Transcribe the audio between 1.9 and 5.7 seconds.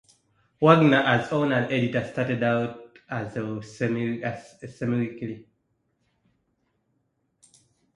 started out as a semi-weekly.